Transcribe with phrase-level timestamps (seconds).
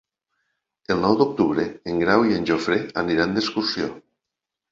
[0.93, 3.93] El nou d'octubre en Grau i en Jofre aniran d'excursió.